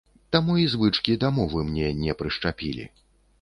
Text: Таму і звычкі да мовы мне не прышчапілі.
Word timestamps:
Таму 0.35 0.53
і 0.61 0.63
звычкі 0.73 1.17
да 1.23 1.31
мовы 1.35 1.59
мне 1.69 1.93
не 2.01 2.17
прышчапілі. 2.23 2.89